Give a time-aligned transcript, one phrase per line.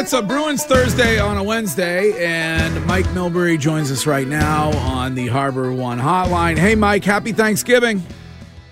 [0.00, 5.14] it's a Bruins Thursday on a Wednesday, and Mike Milbury joins us right now on
[5.14, 6.56] the Harbor One hotline.
[6.56, 8.02] Hey, Mike, happy Thanksgiving.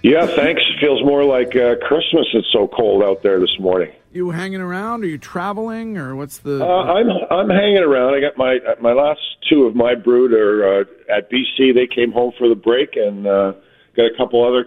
[0.02, 0.62] Yeah, thanks.
[0.80, 2.26] Feels more like uh, Christmas.
[2.32, 3.92] It's so cold out there this morning.
[4.10, 5.04] You hanging around?
[5.04, 6.64] Are you traveling, or what's the?
[6.64, 8.14] Uh, I'm I'm hanging around.
[8.14, 9.20] I got my my last
[9.50, 10.84] two of my brood are uh,
[11.14, 11.74] at BC.
[11.74, 13.52] They came home for the break, and uh,
[13.94, 14.64] got a couple other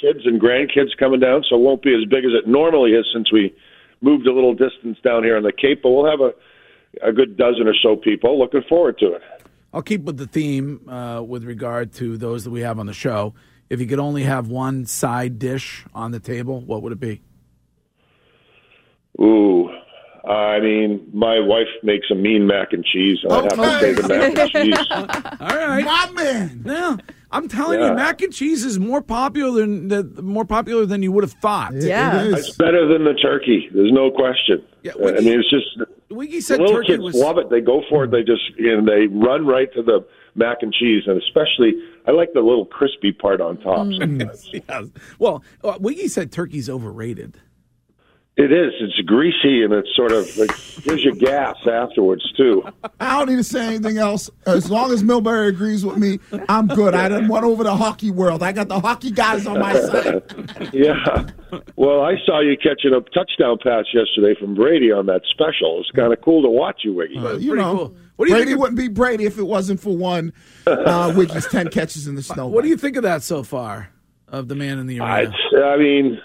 [0.00, 1.44] kids and grandkids coming down.
[1.50, 3.54] So it won't be as big as it normally is since we
[4.00, 5.82] moved a little distance down here on the Cape.
[5.82, 6.32] But we'll have a
[7.06, 8.38] a good dozen or so people.
[8.38, 9.22] Looking forward to it.
[9.74, 12.94] I'll keep with the theme uh, with regard to those that we have on the
[12.94, 13.34] show.
[13.68, 17.20] If you could only have one side dish on the table, what would it be?
[19.20, 19.68] Ooh,
[20.26, 23.92] I mean, my wife makes a mean mac and cheese, and I'd have to say
[23.92, 24.86] the mac and cheese.
[25.40, 26.62] All right, My man.
[26.64, 26.96] yeah,
[27.30, 27.90] I'm telling Yeah.
[27.90, 31.34] you, mac and cheese is more popular than the, more popular than you would have
[31.34, 31.72] thought.
[31.74, 32.22] Yeah.
[32.24, 33.68] It It's better than the turkey.
[33.72, 34.62] There's no question.
[34.82, 35.66] Yeah, Uh, I mean, it's just
[36.10, 37.50] Wiggy the said little turkey kids was love it.
[37.50, 38.10] They go for it.
[38.10, 41.74] They just and they run right to the mac and cheese, and especially
[42.06, 43.86] I like the little crispy part on top.
[43.88, 44.18] Mm.
[44.68, 44.88] Yes.
[45.18, 47.38] Well, uh, Wiggy said turkey's overrated.
[48.40, 48.72] It is.
[48.80, 50.50] It's greasy and it's sort of like
[50.84, 52.62] gives you gas afterwards too.
[53.00, 54.30] I don't need to say anything else.
[54.46, 56.94] As long as Milbury agrees with me, I'm good.
[56.94, 58.44] I done went over the hockey world.
[58.44, 60.22] I got the hockey guys on my side.
[60.72, 61.28] Yeah.
[61.76, 65.80] Well, I saw you catching a touchdown pass yesterday from Brady on that special.
[65.80, 67.14] It's kind of cool to watch you, Wiggy.
[67.42, 67.96] you know, cool.
[68.16, 70.32] What do you Brady think of- wouldn't be Brady if it wasn't for one
[70.66, 72.46] uh, Wiggy's ten catches in the snow.
[72.46, 73.90] What do you think of that so far
[74.28, 75.34] of the man in the I, arena?
[75.64, 76.20] I mean,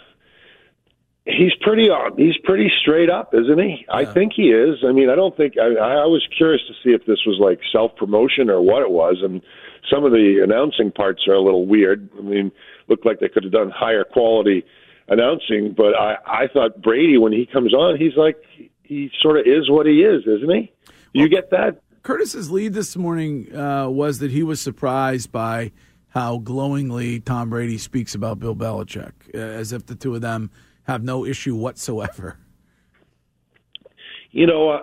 [1.25, 2.17] he's pretty on.
[2.17, 3.85] He's pretty straight up, isn't he?
[3.89, 4.83] I think he is.
[4.87, 5.53] I mean, I don't think.
[5.57, 8.91] I, I was curious to see if this was like self promotion or what it
[8.91, 9.41] was, and
[9.91, 12.09] some of the announcing parts are a little weird.
[12.17, 12.51] I mean,
[12.87, 14.65] looked like they could have done higher quality
[15.07, 18.37] announcing, but I, I thought Brady when he comes on, he's like
[18.83, 20.71] he sort of is what he is, isn't he?
[21.13, 21.81] You get that?
[22.03, 25.71] Curtis's lead this morning uh, was that he was surprised by
[26.09, 30.51] how glowingly Tom Brady speaks about Bill Belichick, uh, as if the two of them
[30.83, 32.37] have no issue whatsoever.
[34.31, 34.81] you know, uh,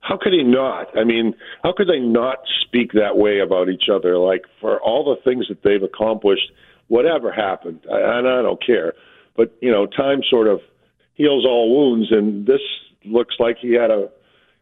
[0.00, 0.96] how could he not?
[0.96, 4.18] I mean, how could they not speak that way about each other?
[4.18, 6.52] Like for all the things that they've accomplished,
[6.88, 8.92] whatever happened, I, and I don't care.
[9.36, 10.60] But you know, time sort of
[11.14, 12.60] heals all wounds, and this
[13.04, 14.08] looks like he had a,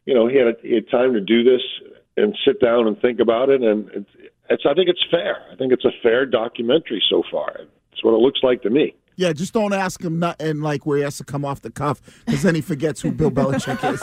[0.06, 1.62] you know, he had a, he had time to do this
[2.16, 4.10] and sit down and think about it, and it's,
[4.50, 5.38] it's I think it's fair.
[5.50, 7.56] I think it's a fair documentary so far.
[7.92, 8.94] It's what it looks like to me.
[9.16, 12.00] Yeah, just don't ask him nothing like where he has to come off the cuff
[12.26, 14.00] because then he forgets who Bill Belichick is.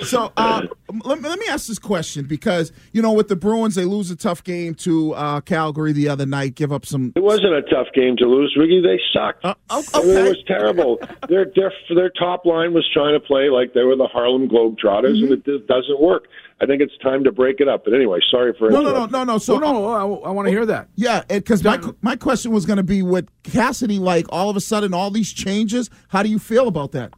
[0.08, 0.62] so uh,
[1.04, 4.10] let, me- let me ask this question because you know with the Bruins they lose
[4.10, 7.12] a tough game to uh, Calgary the other night, give up some.
[7.16, 8.80] It wasn't a tough game to lose, Ricky.
[8.80, 9.44] They sucked.
[9.44, 10.26] Uh, oh, I mean, okay.
[10.26, 10.98] it was terrible.
[11.28, 15.10] their their their top line was trying to play like they were the Harlem Globetrotters,
[15.20, 15.32] Mm-hmm.
[15.32, 16.26] and it doesn't work.
[16.62, 17.84] I think it's time to break it up.
[17.84, 19.12] But anyway, sorry for No, no, no, interrupting.
[19.12, 19.38] no, no.
[19.38, 20.88] So oh, no, I, want to hear that.
[20.94, 24.60] Yeah, because my my question was going to be with Cassidy, like all of a
[24.60, 25.90] sudden all these changes.
[26.08, 27.12] How do you feel about that?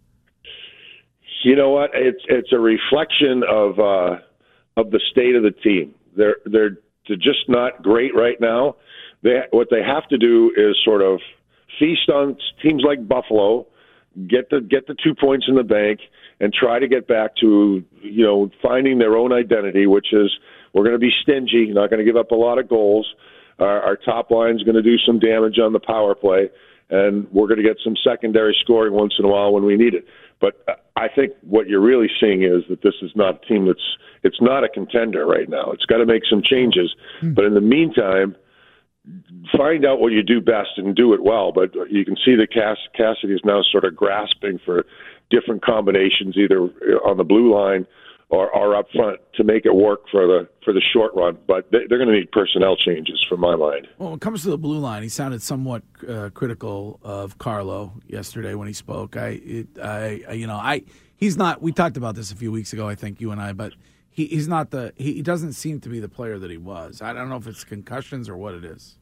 [1.45, 1.91] You know what?
[1.93, 4.17] It's it's a reflection of uh,
[4.79, 5.95] of the state of the team.
[6.17, 8.77] They're they're they're just not great right now.
[9.23, 11.21] They what they have to do is sort of
[11.79, 13.67] feast on teams like Buffalo,
[14.29, 16.01] get the get the two points in the bank,
[16.41, 20.31] and try to get back to you know finding their own identity, which is
[20.73, 23.15] we're going to be stingy, not going to give up a lot of goals.
[23.63, 26.51] Our, our top line is going to do some damage on the power play,
[26.91, 29.95] and we're going to get some secondary scoring once in a while when we need
[29.95, 30.07] it.
[30.41, 33.67] But uh, I think what you're really seeing is that this is not a team
[33.67, 35.73] that's it's not a contender right now.
[35.73, 37.33] It's got to make some changes, hmm.
[37.33, 38.37] but in the meantime,
[39.57, 41.53] find out what you do best and do it well.
[41.53, 44.85] But uh, you can see that Cass, Cassidy is now sort of grasping for
[45.31, 47.87] different combinations, either uh, on the blue line
[48.33, 51.37] or, or up front, to make it work for the for the short run.
[51.47, 53.87] But they, they're going to need personnel changes, from my mind.
[53.99, 57.93] Well, when it comes to the blue line, he sounded somewhat uh, critical of Carlo
[58.07, 59.17] yesterday when he spoke.
[59.17, 60.83] I, it, I, I- you know, I,
[61.17, 61.61] he's not.
[61.61, 63.75] We talked about this a few weeks ago, I think you and I, but
[64.09, 64.95] he, he's not the.
[64.97, 67.03] He, he doesn't seem to be the player that he was.
[67.03, 68.97] I don't know if it's concussions or what it is.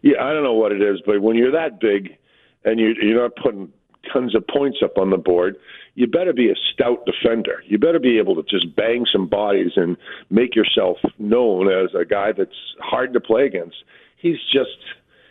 [0.00, 2.16] Yeah, I don't know what it is, but when you're that big
[2.64, 3.72] and you, you're not putting
[4.12, 5.56] tons of points up on the board,
[5.94, 7.62] you better be a stout defender.
[7.66, 9.96] You better be able to just bang some bodies and
[10.30, 12.50] make yourself known as a guy that's
[12.80, 13.76] hard to play against.
[14.16, 14.78] He's just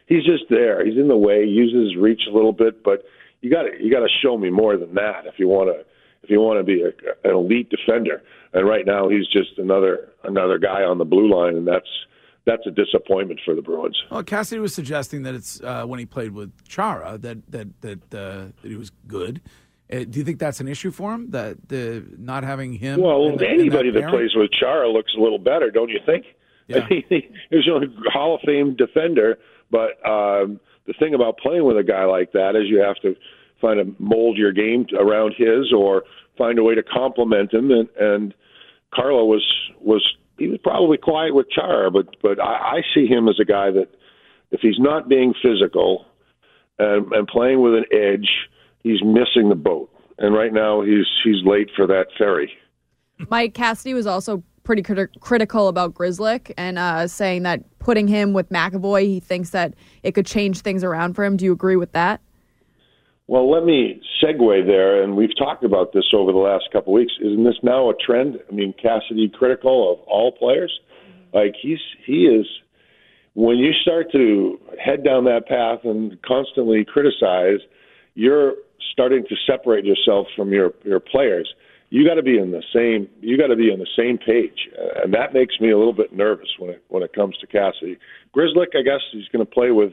[0.07, 0.85] he's just there.
[0.85, 1.45] He's in the way.
[1.45, 3.03] Uses his reach a little bit, but
[3.41, 5.85] you got to you got to show me more than that if you want to
[6.23, 8.21] if you want to be a, an elite defender.
[8.53, 11.87] And right now he's just another another guy on the blue line, and that's
[12.47, 14.01] that's a disappointment for the Bruins.
[14.09, 17.99] Well, Cassidy was suggesting that it's uh, when he played with Chara that that that,
[18.15, 19.41] uh, that he was good,
[19.91, 21.29] Uh, do you think that's an issue for him?
[21.31, 22.99] That the not having him?
[23.01, 24.15] Well, the- anybody that, pairing?
[24.15, 26.25] plays with Chara looks a little better, don't you think?
[26.67, 26.79] Yeah.
[26.85, 27.03] I mean,
[27.51, 29.37] he's a Hall of Fame defender,
[29.69, 33.15] but um, the thing about playing with a guy like that is you have to
[33.61, 36.03] find to mold your game around his, or
[36.37, 37.71] find a way to complement him.
[37.71, 38.33] And, and
[38.93, 39.45] Carlo was
[39.81, 40.03] was
[40.37, 43.71] he was probably quiet with Char, but but I, I see him as a guy
[43.71, 43.89] that
[44.51, 46.05] if he's not being physical
[46.79, 48.29] and, and playing with an edge,
[48.83, 49.89] he's missing the boat.
[50.17, 52.51] And right now he's he's late for that ferry.
[53.29, 58.33] Mike Cassidy was also pretty criti- critical about Grzelcyk and uh, saying that putting him
[58.33, 59.73] with McAvoy, he thinks that
[60.03, 61.37] it could change things around for him.
[61.37, 62.21] Do you agree with that?
[63.27, 66.99] Well, let me segue there, and we've talked about this over the last couple of
[66.99, 67.13] weeks.
[67.19, 68.39] Isn't this now a trend?
[68.49, 70.79] I mean, Cassidy critical of all players.
[71.33, 72.45] Like he's he is.
[73.33, 77.59] When you start to head down that path and constantly criticize,
[78.15, 78.53] you're
[78.93, 81.53] starting to separate yourself from your your players.
[81.89, 83.09] You got to be in the same.
[83.19, 84.69] You got to be on the same page,
[85.03, 87.97] and that makes me a little bit nervous when it when it comes to Cassidy.
[88.33, 89.91] Grzelcyk, I guess he's going to play with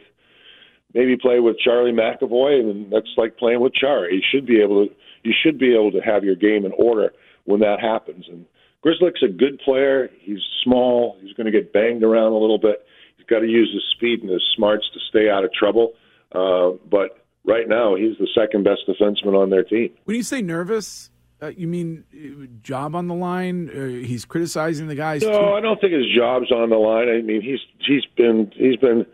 [0.94, 4.08] maybe play with Charlie McAvoy, and that's like playing with Char.
[4.10, 4.94] You should be able to
[5.24, 7.12] you should be able to have your game in order
[7.44, 8.26] when that happens.
[8.28, 8.46] And
[8.84, 10.10] Grzelcyk's a good player.
[10.20, 11.16] He's small.
[11.22, 12.84] He's going to get banged around a little bit.
[13.16, 15.94] He's got to use his speed and his smarts to stay out of trouble.
[16.32, 19.90] Uh, but right now, he's the second best defenseman on their team.
[20.04, 23.70] When you say nervous, uh, you mean uh, job on the line?
[23.70, 25.22] Uh, he's criticizing the guys.
[25.22, 25.46] No, too?
[25.54, 27.08] I don't think his job's on the line.
[27.08, 29.06] I mean, he's he's been he's been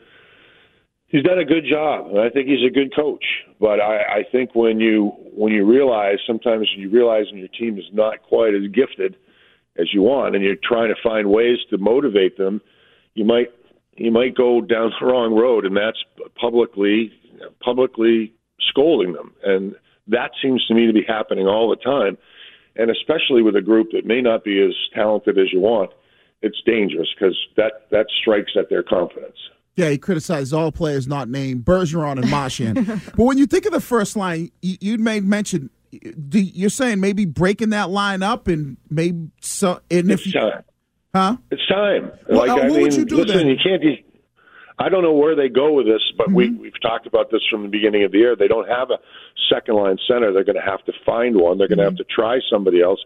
[1.11, 3.25] he's done a good job, and I think he's a good coach.
[3.61, 7.79] But I, I think when you when you realize sometimes you realize when your team
[7.79, 9.17] is not quite as gifted
[9.77, 12.61] as you want, and you're trying to find ways to motivate them,
[13.15, 13.49] you might
[13.97, 16.03] you might go down the wrong road, and that's
[16.41, 17.12] publicly
[17.61, 18.33] publicly
[18.71, 19.75] scolding them, and
[20.09, 22.17] that seems to me to be happening all the time,
[22.77, 25.91] and especially with a group that may not be as talented as you want.
[26.43, 29.37] It's dangerous because that that strikes at their confidence.
[29.81, 32.87] Yeah, he criticized all players not named Bergeron and Marchand.
[33.17, 35.71] but when you think of the first line, you, you made mention.
[35.91, 39.81] do- You're saying maybe breaking that line up and maybe so.
[39.91, 40.62] And if It's you, time.
[41.15, 41.37] huh?
[41.50, 42.12] It's time.
[42.29, 43.47] Well, like uh, I mean, would you do listen, then?
[43.49, 43.81] you can't.
[43.82, 44.05] Be,
[44.79, 46.62] I don't know where they go with this, but we Mm-hmm.
[46.62, 48.35] we've talked about this from the beginning of the year.
[48.37, 48.99] They don't have a
[49.53, 50.33] second line center.
[50.33, 51.59] They're going to have to find one.
[51.59, 52.09] They're going to have Mm-hmm.
[52.09, 53.00] to try somebody else.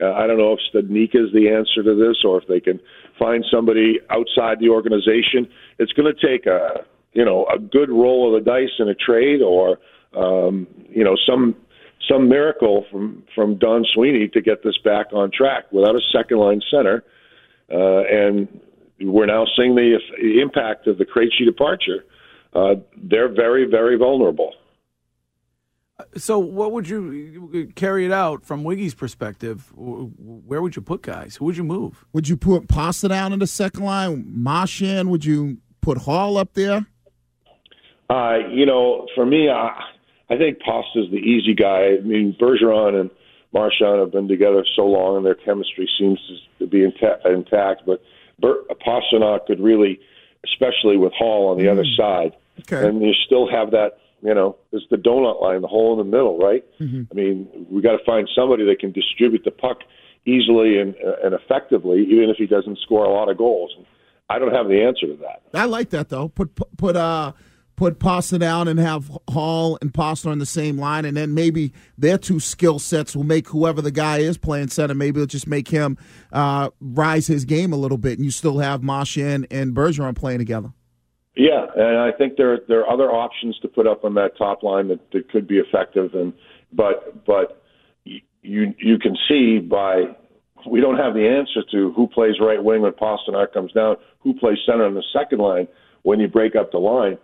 [0.00, 2.80] Uh, I don't know if Stadnik is the answer to this, or if they can
[3.18, 5.48] find somebody outside the organization.
[5.78, 8.94] It's going to take a you know a good roll of the dice in a
[8.94, 9.78] trade, or
[10.16, 11.56] um, you know some
[12.08, 15.70] some miracle from from Don Sweeney to get this back on track.
[15.72, 17.04] Without a second line center,
[17.72, 18.60] uh, and
[19.00, 22.04] we're now seeing the the impact of the Krejci departure.
[22.54, 24.52] Uh, they're very, very vulnerable.
[26.16, 29.72] So, what would you carry it out from Wiggy's perspective?
[29.76, 31.36] Where would you put guys?
[31.36, 32.04] Who would you move?
[32.12, 34.24] Would you put Pasta down in the second line?
[34.28, 35.10] Marchand?
[35.10, 36.86] Would you put Hall up there?
[38.10, 39.70] Uh, you know, for me, I,
[40.28, 41.96] I think Pasta's the easy guy.
[41.96, 43.10] I mean, Bergeron and
[43.54, 46.18] Marchand have been together so long, and their chemistry seems
[46.58, 47.82] to be inta- intact.
[47.86, 48.02] But
[48.38, 49.98] Ber- Pastrnak could really,
[50.44, 52.86] especially with Hall on the other side, Okay.
[52.86, 53.98] and you still have that.
[54.22, 56.64] You know, it's the donut line, the hole in the middle, right?
[57.10, 59.78] I mean, we got to find somebody that can distribute the puck
[60.24, 63.72] easily and and effectively, even if he doesn't score a lot of goals.
[64.30, 65.42] I don't have the answer to that.
[65.52, 66.28] I like that though.
[66.28, 67.32] Put put uh
[67.76, 71.72] put Pasta down and have Hall and Pasta on the same line, and then maybe
[71.98, 74.94] their two skill sets will make whoever the guy is playing center.
[74.94, 75.98] Maybe it'll just make him
[76.32, 80.38] uh, rise his game a little bit, and you still have Marchand and Bergeron playing
[80.38, 80.72] together.
[81.34, 84.62] Yeah, and I think there there are other options to put up on that top
[84.62, 86.14] line that, that could be effective.
[86.14, 86.34] And
[86.72, 87.62] but but
[88.04, 90.14] you you can see by
[90.68, 94.34] we don't have the answer to who plays right wing when Pastrnak comes down, who
[94.34, 95.68] plays center on the second line
[96.02, 97.18] when you break up the line.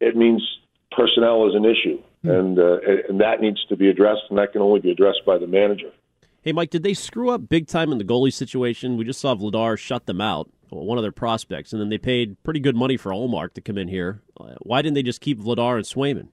[0.00, 0.42] It means
[0.90, 2.78] personnel is an issue, and uh,
[3.08, 5.92] and that needs to be addressed, and that can only be addressed by the manager.
[6.42, 8.96] Hey, Mike, did they screw up big time in the goalie situation?
[8.96, 12.42] We just saw Vladar shut them out, one of their prospects, and then they paid
[12.42, 14.22] pretty good money for Ullmark to come in here.
[14.38, 16.28] Uh, Why didn't they just keep Vladar and Swayman?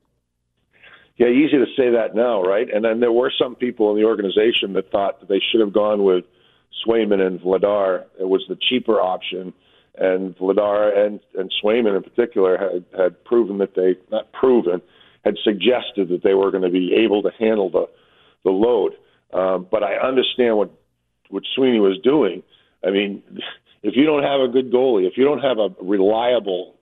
[1.17, 2.67] Yeah, easy to say that now, right?
[2.73, 5.73] And then there were some people in the organization that thought that they should have
[5.73, 6.23] gone with
[6.85, 8.05] Swayman and Vladar.
[8.17, 9.53] It was the cheaper option,
[9.97, 14.81] and Vladar and and Swayman in particular had had proven that they not proven
[15.25, 17.89] had suggested that they were going to be able to handle the
[18.45, 18.93] the load.
[19.33, 20.71] Um, but I understand what
[21.29, 22.43] what Sweeney was doing.
[22.85, 23.21] I mean,
[23.83, 26.75] if you don't have a good goalie, if you don't have a reliable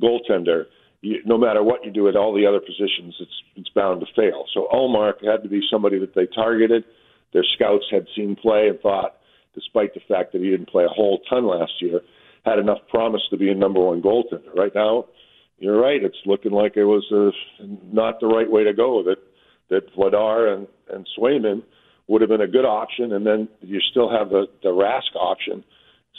[0.00, 0.64] goaltender,
[1.00, 4.06] you, no matter what you do at all the other positions, it's it's bound to
[4.14, 4.44] fail.
[4.54, 6.84] So Ullmark had to be somebody that they targeted.
[7.32, 9.16] Their scouts had seen play and thought,
[9.54, 12.00] despite the fact that he didn't play a whole ton last year,
[12.44, 14.54] had enough promise to be a number one goaltender.
[14.54, 15.06] Right now,
[15.58, 16.02] you're right.
[16.02, 19.02] It's looking like it was uh, not the right way to go.
[19.02, 19.18] That
[19.70, 21.62] that Vladar and and Swayman
[22.06, 25.64] would have been a good option, and then you still have the the Rask option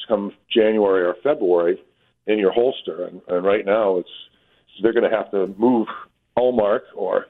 [0.08, 1.80] come January or February
[2.28, 3.06] in your holster.
[3.06, 4.10] And, and right now, it's
[4.82, 5.88] they're going to have to move
[6.38, 7.26] Ullmark or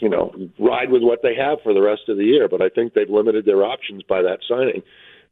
[0.00, 2.48] you know ride with what they have for the rest of the year.
[2.48, 4.82] But I think they've limited their options by that signing,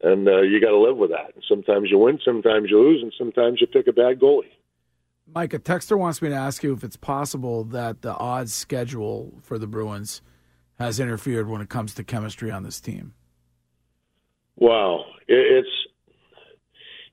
[0.03, 1.35] and uh, you got to live with that.
[1.35, 4.53] And sometimes you win, sometimes you lose, and sometimes you pick a bad goalie.
[5.35, 9.33] Mike, a texter wants me to ask you if it's possible that the odd schedule
[9.43, 10.21] for the Bruins
[10.79, 13.15] has interfered when it comes to chemistry on this team.
[14.57, 15.05] Wow,
[15.37, 15.69] it's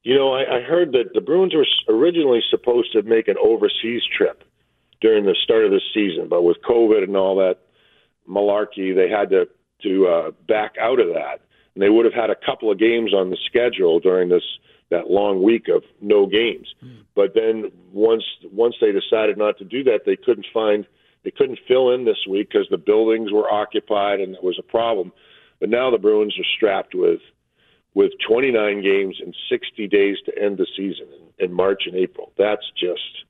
[0.03, 4.01] you know I, I heard that the Bruins were originally supposed to make an overseas
[4.15, 4.43] trip
[5.01, 7.59] during the start of the season, but with COVID and all that
[8.29, 9.47] malarkey, they had to
[9.83, 11.41] to uh, back out of that,
[11.73, 14.43] and they would have had a couple of games on the schedule during this
[14.89, 16.73] that long week of no games.
[16.83, 17.03] Mm.
[17.15, 20.85] But then once once they decided not to do that, they couldn't find
[21.23, 24.63] they couldn't fill in this week because the buildings were occupied and it was a
[24.63, 25.11] problem.
[25.59, 27.19] But now the Bruins are strapped with
[27.93, 31.07] with 29 games and 60 days to end the season
[31.39, 32.31] in, in March and April.
[32.37, 33.25] That's just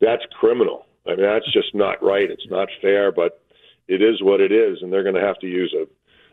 [0.00, 0.86] that's criminal.
[1.06, 2.30] I mean, that's just not right.
[2.30, 3.42] It's not fair, but
[3.88, 5.86] it is what it is, and they're going to have to use a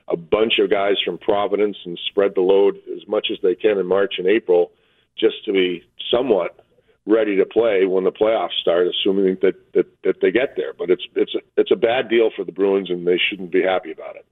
[0.09, 3.77] a bunch of guys from Providence and spread the load as much as they can
[3.77, 4.71] in March and April,
[5.17, 6.63] just to be somewhat
[7.05, 10.73] ready to play when the playoffs start, assuming that that, that they get there.
[10.73, 13.63] But it's it's a, it's a bad deal for the Bruins, and they shouldn't be
[13.63, 14.25] happy about it.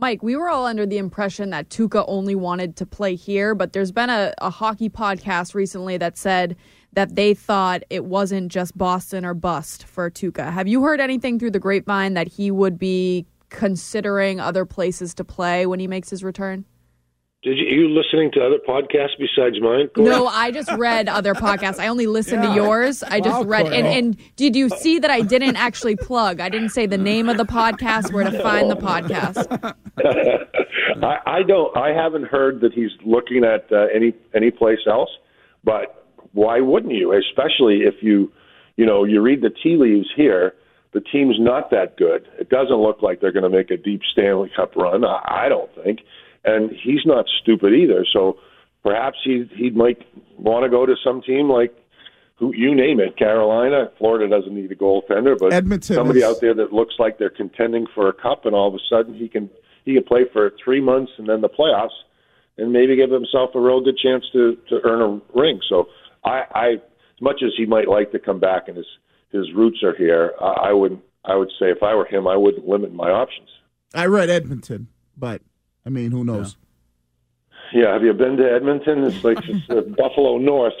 [0.00, 3.72] Mike, we were all under the impression that Tuukka only wanted to play here, but
[3.72, 6.56] there's been a, a hockey podcast recently that said
[6.92, 10.52] that they thought it wasn't just Boston or bust for Tuukka.
[10.52, 15.24] Have you heard anything through the grapevine that he would be considering other places to
[15.24, 16.64] play when he makes his return?
[17.48, 19.88] Did you, you listening to other podcasts besides mine?
[19.96, 21.78] No, I just read other podcasts.
[21.78, 22.50] I only listened yeah.
[22.50, 23.02] to yours.
[23.02, 23.68] I just read.
[23.68, 26.40] And, and, did you see that I didn't actually plug?
[26.40, 29.46] I didn't say the name of the podcast, where to find the podcast.
[31.02, 31.74] I, I, don't.
[31.74, 35.10] I haven't heard that he's looking at uh, any any place else.
[35.64, 37.14] But why wouldn't you?
[37.14, 38.30] Especially if you,
[38.76, 40.54] you know, you read the tea leaves here.
[40.92, 42.28] The team's not that good.
[42.38, 45.02] It doesn't look like they're going to make a deep Stanley Cup run.
[45.02, 46.00] I, I don't think
[46.44, 48.06] and he's not stupid either.
[48.12, 48.38] So
[48.82, 49.98] perhaps he he might
[50.38, 51.74] want to go to some team like
[52.38, 53.90] who you name it, Carolina.
[53.98, 56.24] Florida doesn't need a goaltender, but Edmonton somebody is...
[56.24, 59.14] out there that looks like they're contending for a cup, and all of a sudden
[59.14, 59.50] he can
[59.84, 61.96] he can play for three months and then the playoffs,
[62.56, 65.60] and maybe give himself a real good chance to to earn a ring.
[65.68, 65.88] So
[66.24, 68.86] I, I as much as he might like to come back and his
[69.32, 72.36] his roots are here, I, I would I would say if I were him, I
[72.36, 73.48] wouldn't limit my options.
[73.94, 75.42] I read Edmonton, but
[75.88, 76.54] I mean, who knows?
[77.72, 77.80] Yeah.
[77.80, 79.04] yeah have you been to Edmonton?
[79.04, 80.74] It's like it's uh, Buffalo North.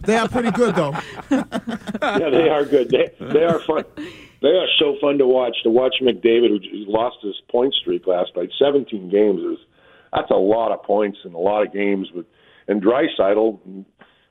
[0.00, 0.92] they are pretty good, though.
[1.30, 2.88] yeah, they are good.
[2.88, 3.84] They they are fun.
[4.40, 5.58] They are so fun to watch.
[5.64, 6.58] To watch McDavid, who
[6.90, 9.58] lost his point streak last night, 17 games is
[10.10, 12.08] that's a lot of points and a lot of games.
[12.14, 12.24] With
[12.66, 13.84] and Draisaitl,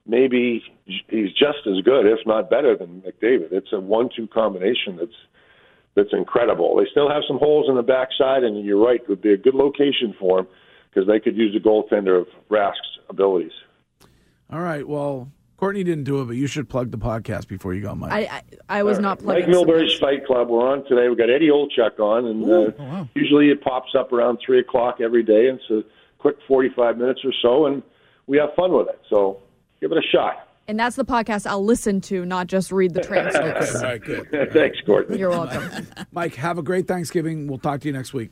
[0.07, 3.51] maybe he's just as good, if not better, than McDavid.
[3.51, 5.19] It's a one-two combination that's
[5.95, 6.75] that's incredible.
[6.75, 9.37] They still have some holes in the backside, and you're right, it would be a
[9.37, 10.47] good location for them
[10.89, 13.51] because they could use a goaltender of Rask's abilities.
[14.51, 14.87] All right.
[14.87, 18.11] Well, Courtney didn't do it, but you should plug the podcast before you go, Mike.
[18.11, 19.43] I I, I was not plugging.
[19.45, 20.49] Mike Milbury's Fight Club.
[20.49, 21.07] We're on today.
[21.07, 23.09] We've got Eddie Olczyk on, and Ooh, uh, oh, wow.
[23.15, 25.47] usually it pops up around three o'clock every day.
[25.47, 25.83] It's a
[26.19, 27.81] quick forty-five minutes or so, and
[28.27, 28.99] we have fun with it.
[29.09, 29.41] So
[29.79, 30.44] give it a shot.
[30.67, 33.75] And that's the podcast I'll listen to, not just read the transcripts.
[33.83, 34.27] All right, good.
[34.51, 35.19] Thanks, Courtney.
[35.19, 35.87] You're welcome.
[36.11, 37.47] Mike, have a great Thanksgiving.
[37.47, 38.31] We'll talk to you next week.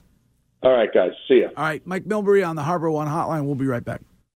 [0.64, 1.12] All right, guys.
[1.28, 1.50] See ya.
[1.56, 3.46] All right, Mike Milbury on the Harbor One Hotline.
[3.46, 4.02] We'll be right back.